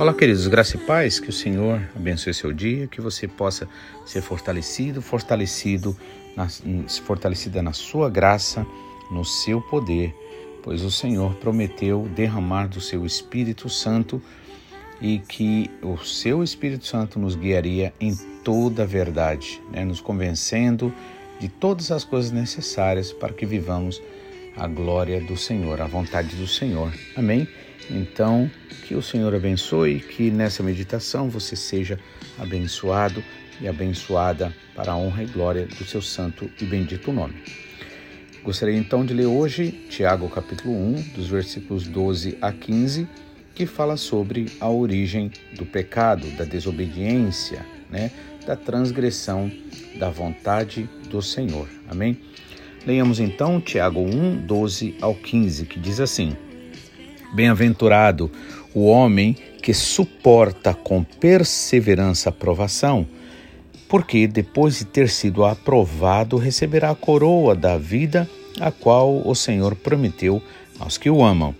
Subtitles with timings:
[0.00, 3.68] Olá, queridos, graça e paz, que o Senhor abençoe seu dia, que você possa
[4.06, 5.94] ser fortalecido, fortalecido,
[6.34, 6.48] na,
[7.04, 8.66] fortalecida na sua graça,
[9.10, 10.14] no seu poder,
[10.62, 14.22] pois o Senhor prometeu derramar do seu Espírito Santo
[15.02, 19.84] e que o seu Espírito Santo nos guiaria em toda a verdade, né?
[19.84, 20.94] nos convencendo
[21.38, 24.00] de todas as coisas necessárias para que vivamos
[24.56, 26.90] a glória do Senhor, a vontade do Senhor.
[27.14, 27.46] Amém?
[27.88, 28.50] Então,
[28.86, 31.98] que o Senhor abençoe, que nessa meditação você seja
[32.38, 33.22] abençoado
[33.60, 37.34] e abençoada para a honra e glória do seu santo e bendito nome.
[38.42, 43.06] Gostaria então de ler hoje Tiago capítulo 1, dos versículos 12 a 15,
[43.54, 48.10] que fala sobre a origem do pecado, da desobediência, né,
[48.46, 49.52] da transgressão
[49.98, 51.68] da vontade do Senhor.
[51.88, 52.18] Amém?
[52.86, 56.34] Leiamos então Tiago 1, 12 ao 15, que diz assim:
[57.32, 58.30] Bem-aventurado
[58.74, 63.06] o homem que suporta com perseverança a provação,
[63.88, 68.28] porque depois de ter sido aprovado receberá a coroa da vida,
[68.60, 70.42] a qual o Senhor prometeu
[70.78, 71.54] aos que o amam.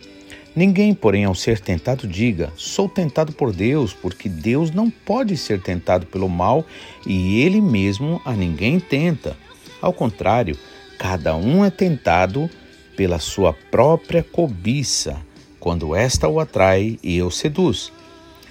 [0.55, 5.61] Ninguém, porém, ao ser tentado, diga: Sou tentado por Deus, porque Deus não pode ser
[5.61, 6.65] tentado pelo mal
[7.07, 9.37] e ele mesmo a ninguém tenta.
[9.81, 10.59] Ao contrário,
[10.99, 12.51] cada um é tentado
[12.97, 15.19] pela sua própria cobiça,
[15.61, 17.93] quando esta o atrai e o seduz.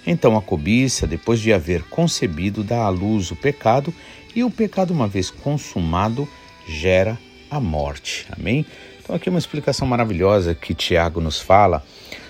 [0.08, 3.94] Então a cobiça, depois de haver concebido, dá à luz o pecado,
[4.36, 6.28] e o pecado, uma vez consumado,
[6.68, 7.18] gera
[7.50, 8.28] a morte.
[8.32, 8.66] Amém?
[9.02, 11.84] Então, aqui uma explicação maravilhosa que Tiago nos fala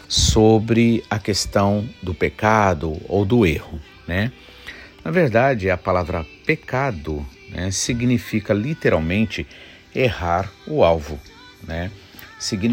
[0.08, 4.32] sobre a questão do pecado ou do erro, né?
[5.04, 9.46] Na verdade, a palavra pecado né, significa literalmente
[9.94, 11.20] errar o alvo,
[11.68, 11.92] né?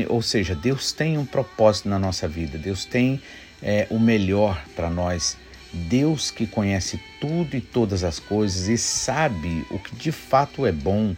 [0.09, 3.21] Ou seja, Deus tem um propósito na nossa vida, Deus tem
[3.63, 5.37] é, o melhor para nós.
[5.73, 10.73] Deus que conhece tudo e todas as coisas e sabe o que de fato é
[10.73, 11.15] bom,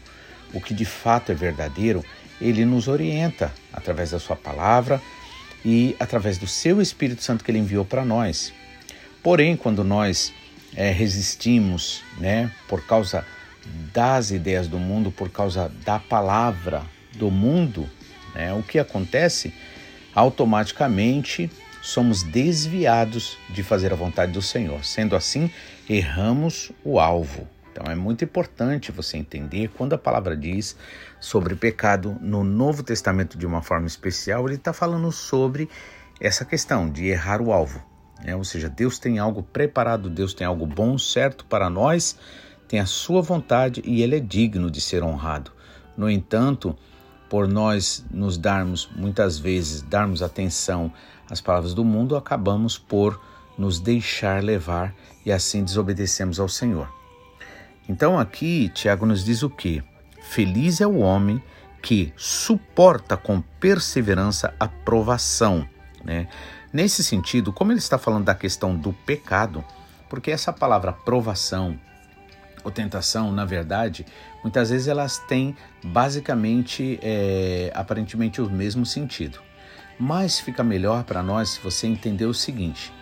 [0.53, 2.05] o que de fato é verdadeiro,
[2.41, 5.01] ele nos orienta através da sua palavra
[5.65, 8.53] e através do seu Espírito Santo que ele enviou para nós.
[9.23, 10.33] Porém, quando nós
[10.75, 13.25] é, resistimos, né, por causa
[13.93, 16.83] das ideias do mundo, por causa da palavra
[17.15, 17.89] do mundo,
[18.35, 19.53] né, o que acontece?
[20.15, 21.51] Automaticamente
[21.83, 24.85] somos desviados de fazer a vontade do Senhor.
[24.85, 25.51] Sendo assim,
[25.89, 27.47] erramos o alvo.
[27.73, 30.77] Então é muito importante você entender quando a palavra diz
[31.21, 35.69] sobre pecado no Novo Testamento de uma forma especial, ele está falando sobre
[36.21, 37.81] essa questão de errar o alvo.
[38.25, 38.35] Né?
[38.35, 42.19] Ou seja, Deus tem algo preparado, Deus tem algo bom, certo para nós,
[42.67, 45.53] tem a sua vontade e ele é digno de ser honrado.
[45.97, 46.77] No entanto,
[47.29, 50.93] por nós nos darmos muitas vezes darmos atenção
[51.31, 53.21] às palavras do mundo, acabamos por
[53.57, 54.95] nos deixar levar
[55.27, 56.89] e assim desobedecemos ao Senhor.
[57.89, 59.83] Então aqui Tiago nos diz o que?
[60.23, 61.43] Feliz é o homem
[61.83, 65.69] que suporta com perseverança a provação.
[66.05, 66.29] Né?
[66.73, 69.65] Nesse sentido, como ele está falando da questão do pecado,
[70.09, 71.79] porque essa palavra provação
[72.65, 74.05] ou tentação, na verdade,
[74.43, 79.41] muitas vezes elas têm basicamente, é, aparentemente, o mesmo sentido.
[79.99, 82.93] Mas fica melhor para nós se você entender o seguinte: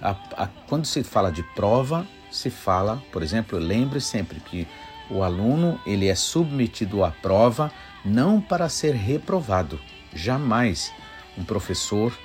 [0.00, 4.66] a, a, quando se fala de prova, se fala, por exemplo, lembre sempre que
[5.10, 7.70] o aluno ele é submetido à prova
[8.04, 9.78] não para ser reprovado.
[10.14, 10.92] Jamais
[11.36, 12.16] um professor,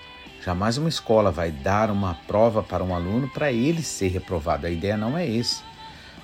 [0.43, 4.67] jamais uma escola vai dar uma prova para um aluno para ele ser reprovado.
[4.67, 5.61] A ideia não é esse.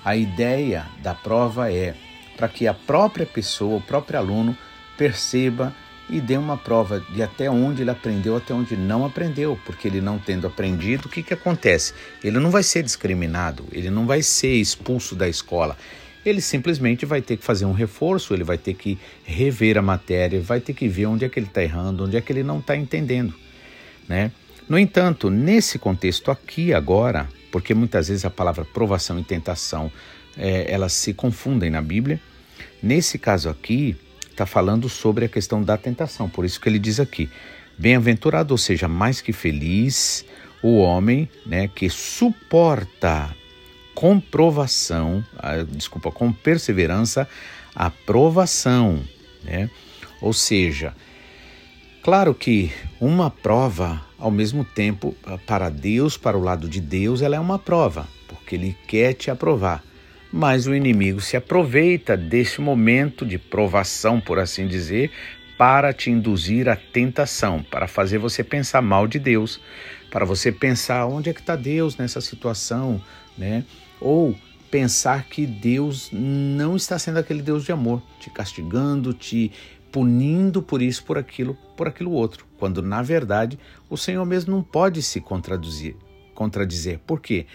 [0.04, 1.94] A ideia da prova é
[2.36, 4.56] para que a própria pessoa, o próprio aluno
[4.98, 5.74] perceba
[6.10, 10.02] e dê uma prova de até onde ele aprendeu, até onde não aprendeu, porque ele
[10.02, 11.94] não tendo aprendido, o que, que acontece?
[12.22, 15.76] Ele não vai ser discriminado, ele não vai ser expulso da escola.
[16.24, 20.40] Ele simplesmente vai ter que fazer um reforço, ele vai ter que rever a matéria,
[20.40, 22.58] vai ter que ver onde é que ele está errando, onde é que ele não
[22.58, 23.34] está entendendo.
[24.08, 24.30] Né?
[24.68, 29.88] No entanto, nesse contexto aqui agora, porque muitas vezes a palavra provação e tentação
[30.36, 32.20] é, elas se confundem na Bíblia,
[32.82, 33.96] nesse caso aqui,
[34.28, 36.28] está falando sobre a questão da tentação.
[36.28, 37.30] Por isso que ele diz aqui:
[37.78, 40.24] bem-aventurado, ou seja, mais que feliz,
[40.64, 43.32] o homem, né, que suporta
[43.94, 45.24] com provação,
[45.68, 47.28] desculpa, com perseverança
[47.72, 49.00] a provação,
[49.44, 49.70] né?
[50.20, 50.92] Ou seja,
[52.04, 52.70] claro que
[53.00, 55.16] uma prova, ao mesmo tempo,
[55.46, 59.30] para Deus, para o lado de Deus, ela é uma prova, porque Ele quer te
[59.30, 59.82] aprovar.
[60.30, 65.10] Mas o inimigo se aproveita desse momento de provação, por assim dizer,
[65.56, 69.58] para te induzir à tentação, para fazer você pensar mal de Deus,
[70.10, 73.00] para você pensar onde é que está Deus nessa situação,
[73.38, 73.64] né?
[74.00, 74.36] Ou
[74.70, 79.52] pensar que Deus não está sendo aquele Deus de amor, te castigando, te
[79.94, 83.56] punindo por isso, por aquilo, por aquilo outro, quando na verdade
[83.88, 85.94] o Senhor mesmo não pode se contradizer.
[86.34, 86.98] contradizer.
[87.06, 87.46] Por quê?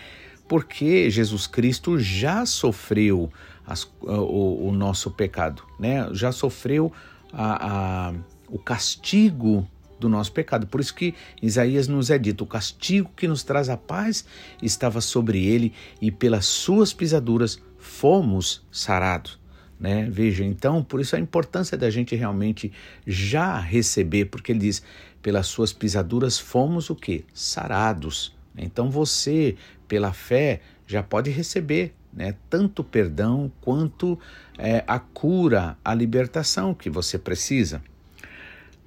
[0.47, 3.30] Porque Jesus Cristo já sofreu
[3.68, 6.07] as, o, o, nosso pecado, né?
[6.13, 6.94] Já sofreu
[7.33, 8.13] a, a,
[8.47, 9.68] o castigo
[10.00, 10.65] do nosso pecado.
[10.65, 14.24] Por isso que Isaías nos é dito: o castigo que nos traz a paz
[14.63, 19.38] estava sobre ele e pelas suas pisaduras fomos sarados.
[19.80, 20.08] Né?
[20.12, 22.72] Veja, então, por isso a importância da gente realmente
[23.08, 24.84] já receber, porque ele diz:
[25.22, 27.24] pelas suas pisaduras fomos o que?
[27.34, 28.36] Sarados.
[28.58, 29.56] Então você,
[29.88, 34.20] pela fé, já pode receber né, tanto perdão quanto
[34.58, 37.81] é, a cura, a libertação que você precisa.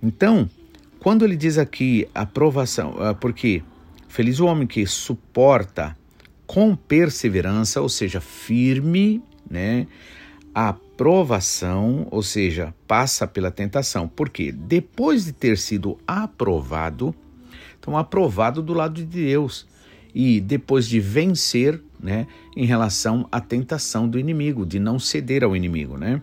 [0.03, 0.51] Então,
[0.99, 3.63] quando ele diz aqui aprovação, ah, porque
[4.09, 5.97] feliz o homem que suporta
[6.47, 9.87] com perseverança, ou seja, firme, né,
[10.55, 10.75] a
[12.11, 14.07] ou seja, passa pela tentação.
[14.07, 17.15] Porque depois de ter sido aprovado,
[17.79, 19.67] então aprovado do lado de Deus
[20.15, 22.27] e depois de vencer, né,
[22.57, 26.21] em relação à tentação do inimigo, de não ceder ao inimigo, né?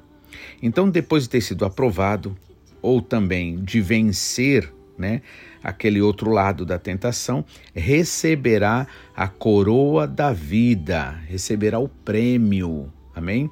[0.62, 2.38] Então, depois de ter sido aprovado,
[2.82, 5.22] ou também de vencer, né,
[5.64, 7.44] aquele outro lado da tentação,
[7.74, 12.92] receberá a coroa da vida, receberá o prêmio.
[13.16, 13.50] Amém?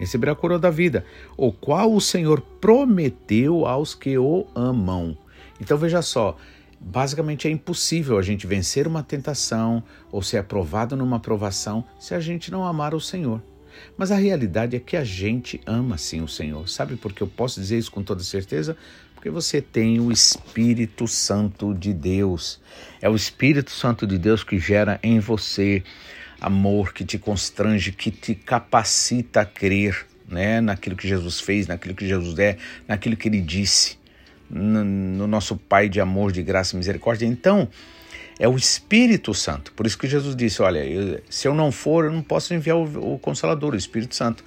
[0.00, 1.04] Receberá a coroa da vida,
[1.36, 5.14] o qual o Senhor prometeu aos que o amam.
[5.60, 6.38] Então veja só,
[6.80, 12.20] basicamente é impossível a gente vencer uma tentação ou ser aprovado numa provação se a
[12.20, 13.42] gente não amar o Senhor.
[13.94, 16.66] Mas a realidade é que a gente ama sim o Senhor.
[16.66, 18.78] Sabe por que eu posso dizer isso com toda certeza?
[19.14, 22.58] Porque você tem o Espírito Santo de Deus.
[23.02, 25.82] É o Espírito Santo de Deus que gera em você
[26.40, 31.94] amor, que te constrange, que te capacita a crer né, naquilo que Jesus fez, naquilo
[31.94, 32.56] que Jesus é,
[32.86, 33.98] naquilo que ele disse,
[34.48, 37.26] no, no nosso Pai de amor, de graça e misericórdia.
[37.26, 37.68] Então,
[38.38, 39.70] é o Espírito Santo.
[39.72, 42.76] Por isso que Jesus disse: Olha, eu, se eu não for, eu não posso enviar
[42.76, 44.42] o, o, Consolador, o Espírito Santo.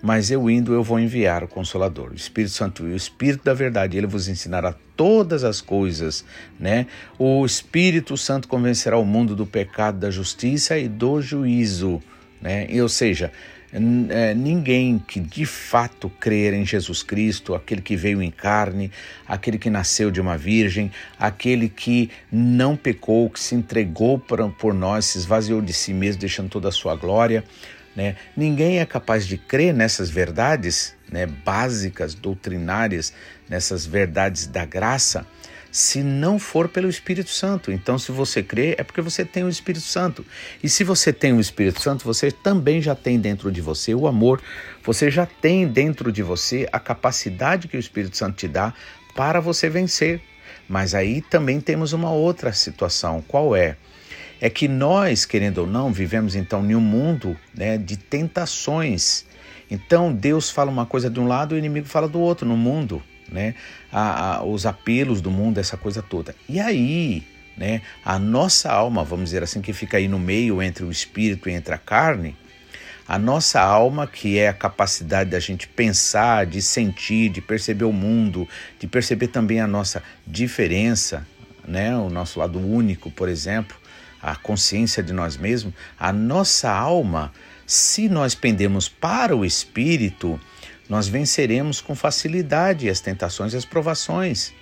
[0.00, 3.96] Mas eu indo, eu vou enviar o Consolador, o Espírito Santo o Espírito da verdade.
[3.96, 6.24] Ele vos ensinará todas as coisas,
[6.58, 6.86] né?
[7.18, 12.00] O Espírito Santo convencerá o mundo do pecado, da justiça e do juízo,
[12.40, 12.66] né?
[12.70, 13.32] E, ou seja,
[13.70, 18.90] é, ninguém que de fato crer em Jesus Cristo, aquele que veio em carne,
[19.26, 25.06] aquele que nasceu de uma virgem, aquele que não pecou, que se entregou por nós,
[25.06, 27.44] se esvaziou de si mesmo, deixando toda a sua glória.
[27.98, 28.14] Né?
[28.36, 33.12] Ninguém é capaz de crer nessas verdades né, básicas, doutrinárias,
[33.48, 35.26] nessas verdades da graça
[35.70, 37.72] se não for pelo Espírito Santo.
[37.72, 40.24] Então, se você crê, é porque você tem o Espírito Santo.
[40.62, 44.06] E se você tem o Espírito Santo, você também já tem dentro de você o
[44.06, 44.40] amor,
[44.82, 48.72] você já tem dentro de você a capacidade que o Espírito Santo te dá
[49.14, 50.22] para você vencer.
[50.68, 53.22] Mas aí também temos uma outra situação.
[53.26, 53.76] Qual é?
[54.40, 59.24] É que nós, querendo ou não, vivemos então em um mundo né, de tentações.
[59.70, 62.56] Então Deus fala uma coisa de um lado e o inimigo fala do outro no
[62.56, 63.54] mundo né?
[63.92, 66.34] A, a, os apelos do mundo, essa coisa toda.
[66.48, 67.22] E aí,
[67.56, 67.82] né?
[68.04, 71.52] A nossa alma, vamos dizer assim, que fica aí no meio entre o espírito e
[71.52, 72.36] entre a carne,
[73.06, 77.92] a nossa alma, que é a capacidade da gente pensar, de sentir, de perceber o
[77.92, 78.46] mundo,
[78.78, 81.26] de perceber também a nossa diferença,
[81.66, 81.96] né?
[81.96, 83.77] O nosso lado único, por exemplo,
[84.20, 87.32] a consciência de nós mesmos, a nossa alma,
[87.66, 90.40] se nós pendemos para o espírito,
[90.88, 94.52] nós venceremos com facilidade as tentações e as provações.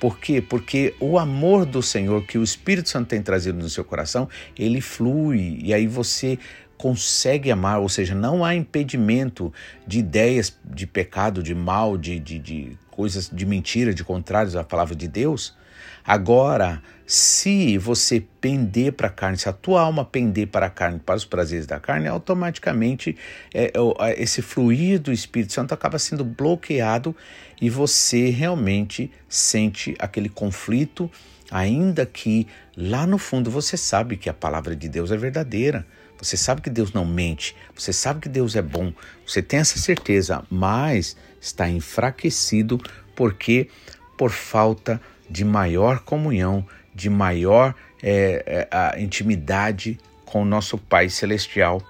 [0.00, 0.42] Por quê?
[0.42, 4.80] Porque o amor do Senhor que o Espírito Santo tem trazido no seu coração, ele
[4.80, 6.38] flui e aí você
[6.76, 9.52] consegue amar, ou seja, não há impedimento
[9.86, 14.62] de ideias de pecado, de mal, de, de, de coisas de mentira, de contrários à
[14.62, 15.54] palavra de Deus.
[16.04, 20.98] Agora, se você pender para a carne, se a tua alma pender para a carne,
[20.98, 23.16] para os prazeres da carne, automaticamente
[23.54, 27.14] é, é, esse fluir do Espírito Santo acaba sendo bloqueado
[27.60, 31.10] e você realmente sente aquele conflito
[31.50, 35.86] Ainda que lá no fundo você sabe que a palavra de Deus é verdadeira,
[36.18, 38.92] você sabe que Deus não mente, você sabe que Deus é bom,
[39.24, 42.80] você tem essa certeza, mas está enfraquecido
[43.14, 43.68] porque
[44.16, 51.82] por falta de maior comunhão, de maior é, é, intimidade com o nosso Pai Celestial.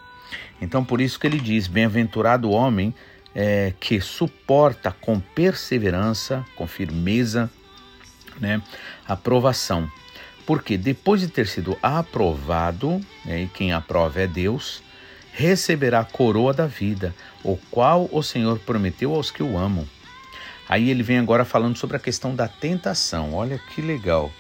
[0.61, 2.95] Então, por isso que ele diz: Bem-aventurado o homem
[3.35, 7.51] é, que suporta com perseverança, com firmeza,
[8.41, 8.63] né,
[9.07, 9.91] a provação.
[10.47, 14.83] Porque depois de ter sido aprovado, né, e quem aprova é Deus,
[15.33, 17.15] receberá a coroa da vida,
[17.45, 19.87] o qual o Senhor prometeu aos que o amam.
[20.69, 23.35] Aí ele vem agora falando sobre a questão da tentação.
[23.35, 24.33] Olha que legal.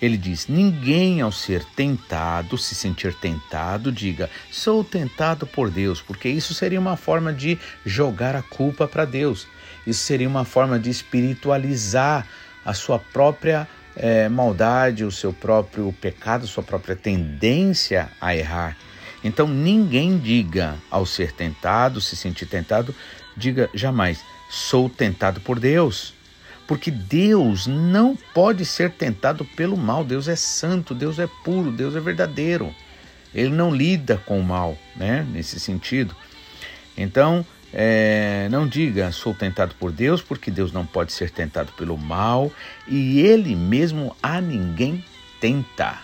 [0.00, 6.28] Ele diz: Ninguém ao ser tentado, se sentir tentado, diga, sou tentado por Deus, porque
[6.28, 9.46] isso seria uma forma de jogar a culpa para Deus.
[9.86, 12.26] Isso seria uma forma de espiritualizar
[12.64, 13.66] a sua própria
[13.96, 18.76] é, maldade, o seu próprio pecado, sua própria tendência a errar.
[19.24, 22.94] Então ninguém diga ao ser tentado, se sentir tentado,
[23.36, 26.14] diga jamais, sou tentado por Deus
[26.68, 30.04] porque Deus não pode ser tentado pelo mal.
[30.04, 32.74] Deus é santo, Deus é puro, Deus é verdadeiro.
[33.34, 35.26] Ele não lida com o mal, né?
[35.32, 36.14] Nesse sentido.
[36.94, 41.96] Então, é, não diga sou tentado por Deus, porque Deus não pode ser tentado pelo
[41.96, 42.52] mal
[42.86, 45.02] e Ele mesmo a ninguém
[45.40, 45.98] tenta.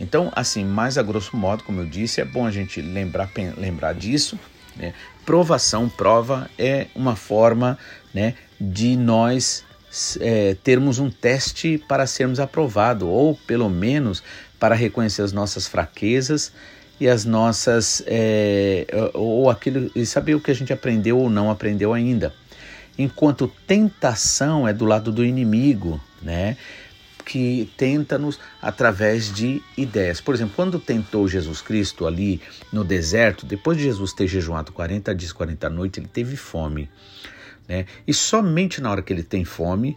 [0.00, 3.92] Então, assim, mais a grosso modo, como eu disse, é bom a gente lembrar, lembrar
[3.92, 4.36] disso.
[4.76, 4.92] Né?
[5.24, 7.78] Provação, prova é uma forma
[8.12, 9.64] né, de nós
[10.20, 14.22] é, termos um teste para sermos aprovados, ou pelo menos
[14.58, 16.52] para reconhecer as nossas fraquezas
[16.98, 18.02] e as nossas.
[18.06, 19.90] É, ou aquilo.
[19.94, 22.32] e saber o que a gente aprendeu ou não aprendeu ainda.
[22.98, 26.56] Enquanto tentação é do lado do inimigo, né?
[27.22, 30.20] Que tenta-nos através de ideias.
[30.20, 32.40] Por exemplo, quando tentou Jesus Cristo ali
[32.72, 36.90] no deserto, depois de Jesus ter jejuado 40 dias, 40 noites, ele teve fome.
[37.68, 37.86] Né?
[38.06, 39.96] E somente na hora que ele tem fome,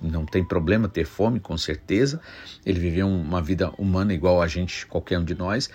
[0.00, 2.20] não tem problema ter fome, com certeza,
[2.64, 5.70] ele viveu uma vida humana igual a gente, qualquer um de nós.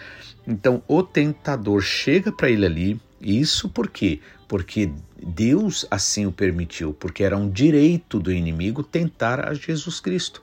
[0.48, 4.20] Então o tentador chega para ele ali, isso por quê?
[4.48, 4.92] Porque
[5.22, 10.42] Deus assim o permitiu, porque era um direito do inimigo tentar a Jesus Cristo.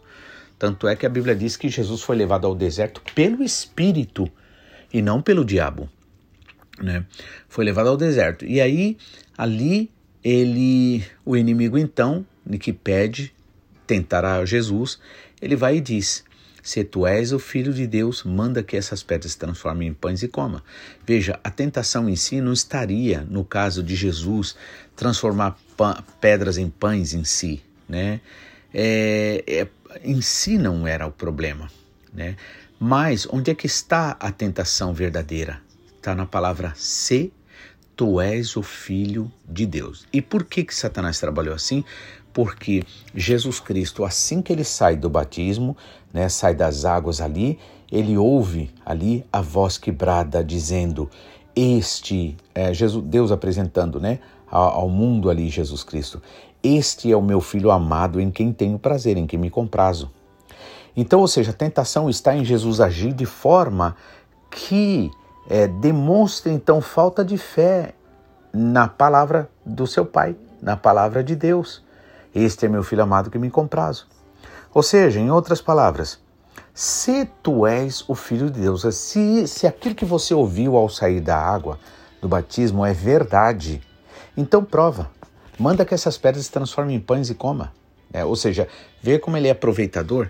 [0.59, 4.31] Tanto é que a Bíblia diz que Jesus foi levado ao deserto pelo Espírito
[4.93, 5.89] e não pelo diabo.
[6.81, 7.05] Né?
[7.49, 8.45] Foi levado ao deserto.
[8.45, 8.97] E aí,
[9.37, 9.91] ali
[10.25, 12.27] ele, o inimigo então,
[12.61, 13.33] que pede,
[13.87, 14.99] tentará Jesus,
[15.41, 16.25] ele vai e diz:
[16.63, 20.23] Se tu és o filho de Deus, manda que essas pedras se transformem em pães
[20.23, 20.65] e coma.
[21.07, 24.57] Veja, a tentação em si não estaria, no caso de Jesus,
[24.95, 25.57] transformar
[26.21, 28.21] pedras em pães em si, né?
[28.75, 29.69] É, é,
[30.03, 31.71] em si não era o problema,
[32.12, 32.37] né?
[32.79, 35.61] Mas onde é que está a tentação verdadeira?
[35.97, 37.33] Está na palavra se
[37.97, 40.07] tu és o filho de Deus.
[40.12, 41.83] E por que que Satanás trabalhou assim?
[42.33, 42.85] Porque
[43.15, 45.75] Jesus Cristo, assim que ele sai do batismo,
[46.12, 47.59] né, sai das águas ali,
[47.91, 51.11] ele ouve ali a voz quebrada dizendo:
[51.55, 54.19] Este, é, Jesus, Deus apresentando, né,
[54.50, 56.23] ao, mundo ali Jesus Cristo.
[56.62, 60.11] Este é o meu filho amado, em quem tenho prazer, em quem me comprazo.
[60.97, 63.97] Então, ou seja, a tentação está em Jesus agir de forma
[64.50, 65.11] que
[65.49, 67.95] é, demonstra então falta de fé
[68.53, 71.85] na palavra do seu Pai, na palavra de Deus.
[72.35, 74.07] Este é meu filho amado que me comprazo.
[74.73, 76.19] Ou seja, em outras palavras,
[76.75, 81.21] se tu és o filho de Deus, se, se aquilo que você ouviu ao sair
[81.21, 81.79] da água
[82.21, 83.81] do batismo é verdade,
[84.37, 85.11] então prova.
[85.59, 87.73] Manda que essas pedras se transformem em pães e coma.
[88.12, 88.69] É, ou seja,
[89.02, 90.28] vê como ele é aproveitador.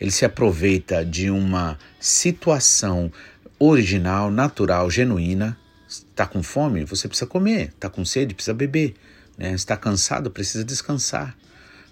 [0.00, 3.10] Ele se aproveita de uma situação
[3.58, 5.58] original, natural, genuína.
[5.88, 6.84] Está com fome?
[6.84, 7.68] Você precisa comer.
[7.68, 8.34] Está com sede?
[8.34, 8.94] Precisa beber.
[9.36, 9.52] Né?
[9.52, 10.30] Está cansado?
[10.30, 11.36] Precisa descansar.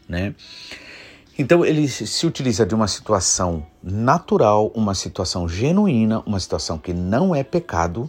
[0.09, 0.35] Né?
[1.39, 7.35] Então ele se utiliza de uma situação natural, uma situação genuína, uma situação que não
[7.35, 8.09] é pecado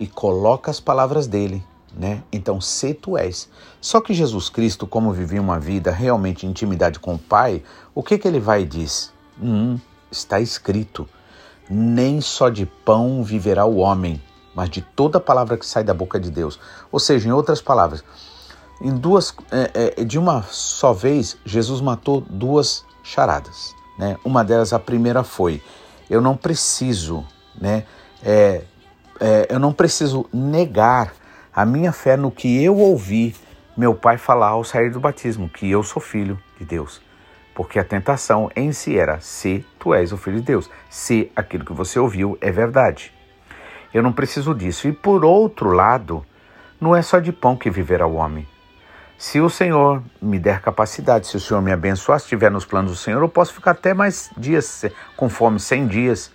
[0.00, 1.62] e coloca as palavras dele,
[1.96, 2.22] né?
[2.32, 3.48] Então, se tu és.
[3.80, 7.62] Só que Jesus Cristo, como vivia uma vida realmente em intimidade com o Pai,
[7.94, 9.12] o que que ele vai e diz?
[9.40, 9.78] Hum,
[10.10, 11.08] está escrito
[11.68, 14.20] nem só de pão viverá o homem,
[14.54, 16.58] mas de toda palavra que sai da boca de Deus.
[16.92, 18.04] Ou seja, em outras palavras,
[18.80, 23.74] em duas, é, é, de uma só vez, Jesus matou duas charadas.
[23.98, 24.16] Né?
[24.24, 25.62] Uma delas, a primeira foi:
[26.10, 27.24] eu não preciso,
[27.58, 27.84] né?
[28.22, 28.62] É,
[29.20, 31.14] é, eu não preciso negar
[31.54, 33.34] a minha fé no que eu ouvi
[33.76, 37.02] meu pai falar ao sair do batismo, que eu sou filho de Deus.
[37.54, 41.64] Porque a tentação em si era: se tu és o filho de Deus, se aquilo
[41.64, 43.12] que você ouviu é verdade.
[43.92, 44.88] Eu não preciso disso.
[44.88, 46.26] E por outro lado,
[46.80, 48.46] não é só de pão que viverá o homem.
[49.16, 52.90] Se o Senhor me der capacidade, se o Senhor me abençoar, se estiver nos planos
[52.90, 54.84] do Senhor, eu posso ficar até mais dias
[55.16, 56.32] com fome, 100 dias,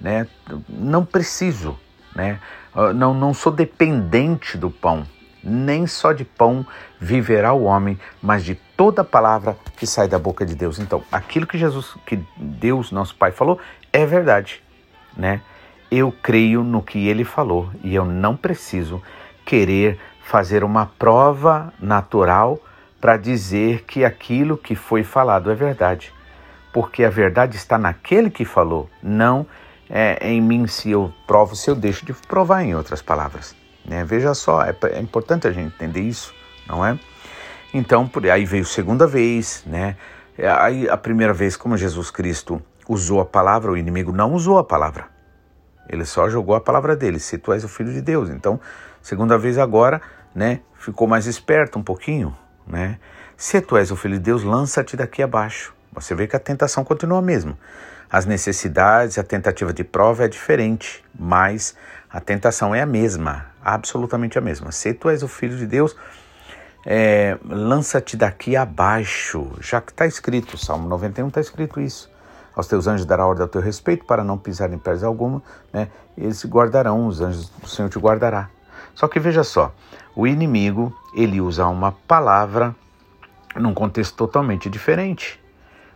[0.00, 0.28] né?
[0.68, 1.76] Não preciso,
[2.14, 2.38] né?
[2.74, 5.06] Ah, não, não sou dependente do pão.
[5.42, 6.66] Nem só de pão
[7.00, 10.78] viverá o homem, mas de toda palavra que sai da boca de Deus.
[10.78, 13.58] Então, aquilo que Jesus, que Deus, nosso Pai, falou,
[13.92, 14.62] é verdade,
[15.16, 15.40] né?
[15.90, 19.02] Eu creio no que Ele falou e eu não preciso
[19.44, 22.60] querer fazer uma prova natural
[23.00, 26.12] para dizer que aquilo que foi falado é verdade.
[26.72, 29.46] Porque a verdade está naquele que falou, não
[29.90, 33.56] é, em mim se eu provo, se eu deixo de provar, em outras palavras.
[33.84, 34.04] Né?
[34.04, 36.32] Veja só, é, é, importante a gente entender isso,
[36.66, 36.98] não é?
[37.74, 39.96] Então, por aí veio segunda vez, né?
[40.58, 44.64] Aí a primeira vez, como Jesus Cristo usou a palavra, o inimigo não usou a
[44.64, 45.06] palavra.
[45.88, 48.30] Ele só jogou a palavra dele, se tu és o filho de Deus.
[48.30, 48.60] Então,
[49.02, 50.00] segunda vez agora,
[50.34, 50.60] né?
[50.76, 52.98] Ficou mais esperto um pouquinho, né?
[53.36, 55.74] Se tu és o filho de Deus, lança-te daqui abaixo.
[55.92, 57.56] Você vê que a tentação continua a mesma.
[58.10, 61.76] As necessidades, a tentativa de prova é diferente, mas
[62.10, 64.72] a tentação é a mesma, absolutamente a mesma.
[64.72, 65.94] Se tu és o filho de Deus,
[66.84, 72.10] é, lança-te daqui abaixo, já que está escrito, Salmo 91 está escrito isso.
[72.56, 75.40] Aos teus anjos dará ordem ao teu respeito para não pisar em pés alguma,
[75.72, 75.88] né?
[76.18, 78.50] Eles guardarão, os anjos do Senhor te guardará.
[78.94, 79.72] Só que veja só,
[80.16, 82.74] o inimigo ele usa uma palavra
[83.54, 85.40] num contexto totalmente diferente.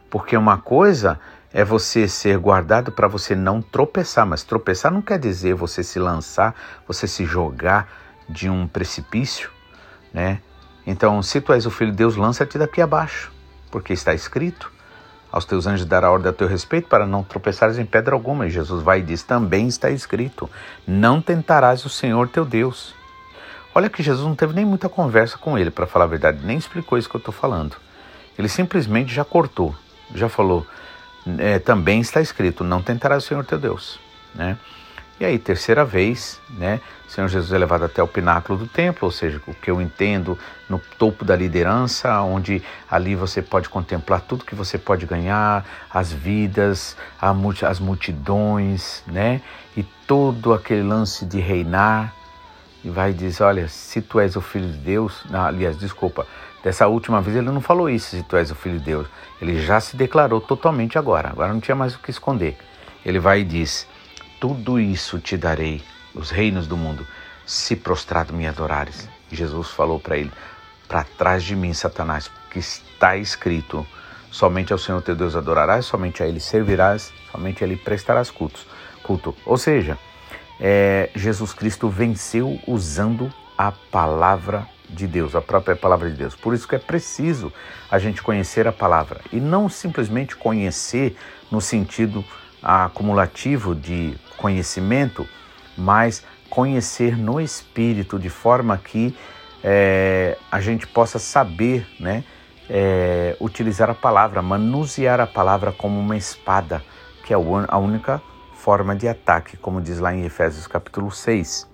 [0.09, 1.19] Porque uma coisa
[1.55, 6.01] é você ser guardado para você não tropeçar, mas tropeçar não quer dizer você se
[6.01, 6.53] lançar,
[6.87, 7.89] você se jogar
[8.29, 9.49] de um precipício,
[10.13, 10.41] né?
[10.85, 13.33] Então, se tu és o filho de Deus, lança-te daqui abaixo,
[13.71, 14.71] porque está escrito:
[15.31, 18.49] aos teus anjos dará ordem a teu respeito para não tropeçares em pedra alguma.
[18.49, 20.51] E Jesus vai e diz: também está escrito:
[20.85, 22.97] não tentarás o Senhor teu Deus.
[23.73, 26.59] Olha que Jesus não teve nem muita conversa com ele, para falar a verdade, nem
[26.59, 27.77] explicou isso que eu estou falando.
[28.37, 29.73] Ele simplesmente já cortou,
[30.13, 30.67] já falou:
[31.39, 33.99] é, também está escrito: não tentarás o Senhor teu Deus.
[34.35, 34.59] Né?
[35.21, 39.13] E aí, terceira vez, né, Senhor Jesus é levado até o pináculo do templo, ou
[39.13, 40.37] seja, o que eu entendo
[40.69, 42.61] no topo da liderança, onde
[42.91, 49.41] ali você pode contemplar tudo que você pode ganhar, as vidas, as multidões, né,
[49.77, 52.13] e todo aquele lance de reinar.
[52.83, 56.27] E vai dizer: Olha, se tu és o filho de Deus, aliás, desculpa,
[56.65, 59.07] dessa última vez ele não falou isso, se tu és o filho de Deus.
[59.41, 62.57] Ele já se declarou totalmente agora, agora não tinha mais o que esconder.
[63.05, 63.87] Ele vai e diz
[64.41, 65.83] tudo isso te darei,
[66.15, 67.07] os reinos do mundo,
[67.47, 69.09] se prostrado me adorares.
[69.31, 70.33] Jesus falou para ele:
[70.89, 73.87] Para trás de mim, Satanás, porque está escrito:
[74.31, 78.67] somente ao Senhor teu Deus adorarás, somente a Ele servirás, somente a Ele prestarás cultos,
[79.03, 79.35] culto.
[79.47, 79.99] Ou seja,
[80.59, 86.35] é, Jesus Cristo venceu usando a palavra de Deus, a própria palavra de Deus.
[86.35, 87.53] Por isso que é preciso
[87.91, 91.17] a gente conhecer a palavra e não simplesmente conhecer
[91.51, 92.25] no sentido
[92.63, 95.29] acumulativo de conhecimento,
[95.77, 99.15] mas conhecer no espírito, de forma que
[99.63, 102.25] é, a gente possa saber, né,
[102.69, 106.83] é, utilizar a palavra, manusear a palavra como uma espada,
[107.25, 108.23] que é a única
[108.55, 111.69] forma de ataque, como diz lá em Efésios capítulo 6.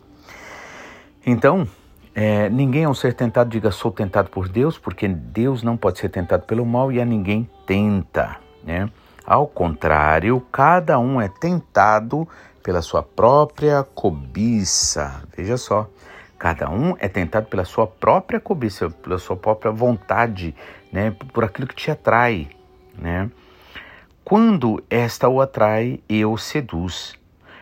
[1.25, 1.69] Então,
[2.15, 6.09] é, ninguém ao ser tentado diga sou tentado por Deus, porque Deus não pode ser
[6.09, 8.91] tentado pelo mal e a ninguém tenta, né?
[9.25, 12.27] Ao contrário, cada um é tentado
[12.63, 15.23] pela sua própria cobiça.
[15.37, 15.89] Veja só,
[16.39, 20.55] cada um é tentado pela sua própria cobiça, pela sua própria vontade,
[20.93, 22.49] né, por aquilo que te atrai,
[22.99, 23.31] né?
[24.25, 27.15] Quando esta o atrai e o seduz,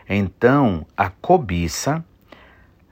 [0.08, 2.04] então a cobiça,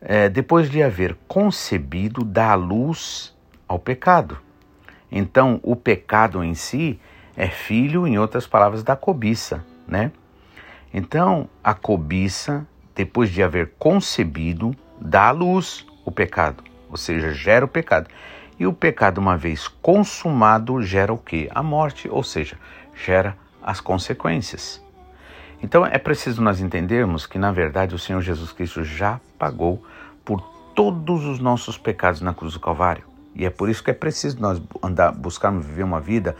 [0.00, 3.34] é, depois de haver concebido, dá luz
[3.66, 4.38] ao pecado.
[5.10, 7.00] Então o pecado em si
[7.36, 10.10] é filho, em outras palavras, da cobiça, né?
[10.92, 17.64] Então, a cobiça, depois de haver concebido, dá à luz o pecado, ou seja, gera
[17.64, 18.08] o pecado.
[18.58, 21.50] E o pecado, uma vez consumado, gera o quê?
[21.54, 22.56] A morte, ou seja,
[22.94, 24.82] gera as consequências.
[25.62, 29.82] Então é preciso nós entendermos que, na verdade, o Senhor Jesus Cristo já pagou
[30.24, 30.40] por
[30.74, 33.04] todos os nossos pecados na cruz do Calvário.
[33.34, 36.36] E é por isso que é preciso nós andar, buscarmos viver uma vida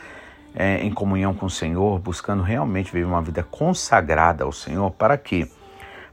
[0.55, 5.19] é, em comunhão com o Senhor, buscando realmente viver uma vida consagrada ao Senhor, para
[5.19, 5.49] quê?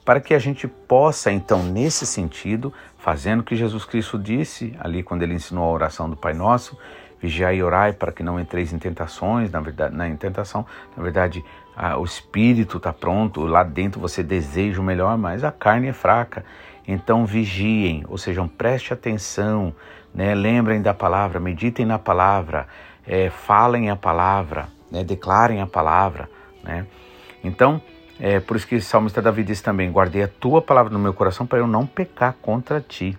[0.04, 5.02] Para que a gente possa, então, nesse sentido, fazendo o que Jesus Cristo disse ali
[5.02, 6.78] quando ele ensinou a oração do Pai Nosso,
[7.24, 10.66] vigiai e orai para que não entreis em tentações, na verdade, na tentação,
[10.98, 15.52] na verdade, a, o espírito está pronto, lá dentro você deseja o melhor, mas a
[15.52, 16.44] carne é fraca.
[16.86, 19.74] Então vigiem, ou seja, preste atenção,
[20.14, 20.36] né?
[20.36, 22.68] lembrem da palavra, meditem na palavra,
[23.08, 25.02] é, falem a palavra, né?
[25.02, 26.30] declarem a palavra.
[26.62, 26.86] Né?
[27.42, 27.82] Então,
[28.20, 31.14] é por isso que o salmista Davi diz também: Guardei a tua palavra no meu
[31.14, 33.18] coração para eu não pecar contra ti.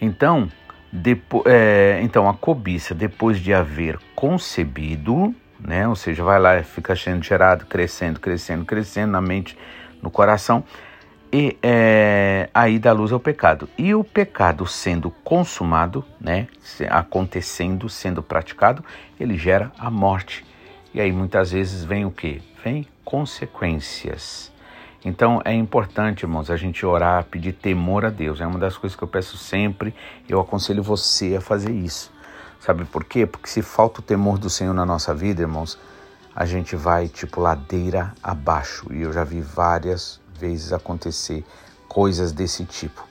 [0.00, 0.50] Então,
[0.92, 5.88] depo, é, então a cobiça, depois de haver concebido, né?
[5.88, 9.56] ou seja, vai lá fica sendo gerado, crescendo, crescendo, crescendo na mente,
[10.02, 10.62] no coração,
[11.32, 13.66] e é, aí dá luz ao pecado.
[13.78, 16.46] E o pecado sendo consumado, né,
[16.90, 18.84] acontecendo, sendo praticado,
[19.18, 20.44] ele gera a morte.
[20.92, 22.42] E aí muitas vezes vem o que?
[22.62, 24.51] Vem consequências.
[25.04, 28.40] Então é importante, irmãos, a gente orar, pedir temor a Deus.
[28.40, 29.94] É uma das coisas que eu peço sempre.
[30.28, 32.12] Eu aconselho você a fazer isso.
[32.60, 33.26] Sabe por quê?
[33.26, 35.76] Porque se falta o temor do Senhor na nossa vida, irmãos,
[36.34, 38.86] a gente vai tipo ladeira abaixo.
[38.92, 41.44] E eu já vi várias vezes acontecer
[41.88, 43.04] coisas desse tipo.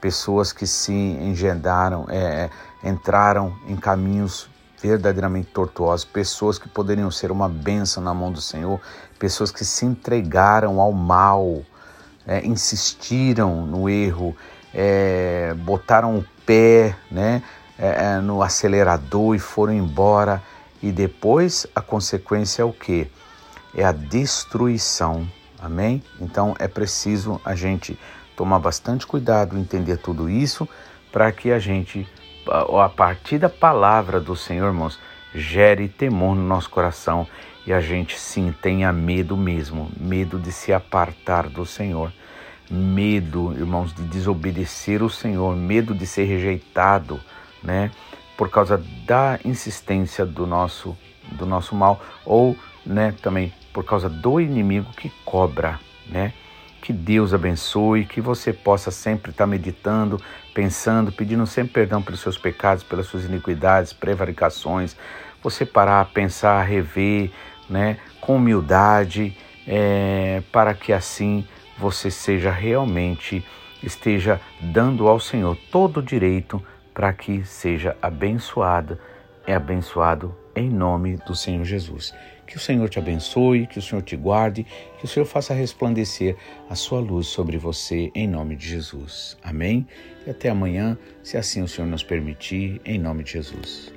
[0.00, 2.50] Pessoas que se engendaram, é,
[2.82, 4.48] é, entraram em caminhos
[4.80, 8.78] verdadeiramente tortuosos, pessoas que poderiam ser uma bênção na mão do Senhor,
[9.24, 11.62] pessoas que se entregaram ao mal,
[12.26, 14.36] é, insistiram no erro,
[14.74, 17.42] é, botaram o pé né,
[17.78, 20.42] é, é no acelerador e foram embora.
[20.82, 23.10] E depois a consequência é o que?
[23.74, 25.26] É a destruição
[25.64, 26.02] Amém?
[26.20, 27.98] Então é preciso a gente
[28.36, 30.68] tomar bastante cuidado, entender tudo isso,
[31.10, 32.06] para que a gente,
[32.46, 34.98] a partir da palavra do Senhor, irmãos,
[35.34, 37.26] gere temor no nosso coração
[37.66, 42.12] e a gente sim tenha medo mesmo, medo de se apartar do Senhor,
[42.70, 47.20] medo, irmãos, de desobedecer o Senhor, medo de ser rejeitado,
[47.62, 47.90] né?
[48.36, 50.96] Por causa da insistência do nosso
[51.32, 56.32] do nosso mal ou, né, também por causa do inimigo que cobra, né?
[56.82, 60.20] Que Deus abençoe, que você possa sempre estar meditando,
[60.52, 64.94] pensando, pedindo sempre perdão pelos seus pecados, pelas suas iniquidades, prevaricações.
[65.44, 67.30] Você parar, pensar, rever,
[67.70, 67.98] né?
[68.20, 71.46] Com humildade, é, para que assim
[71.78, 73.44] você seja realmente
[73.82, 78.98] esteja dando ao Senhor todo o direito para que seja abençoado,
[79.46, 82.14] é abençoado em nome do Senhor Jesus.
[82.46, 84.64] Que o Senhor te abençoe, que o Senhor te guarde,
[84.98, 86.36] que o Senhor faça resplandecer
[86.68, 89.36] a sua luz sobre você, em nome de Jesus.
[89.42, 89.86] Amém?
[90.26, 93.93] E até amanhã, se assim o Senhor nos permitir, em nome de Jesus.